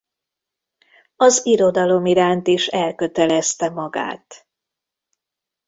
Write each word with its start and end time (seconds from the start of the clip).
Az 1.15 1.45
irodalom 1.45 2.05
iránt 2.05 2.47
is 2.47 2.67
elkötelezte 2.67 3.69
magát. 3.69 4.47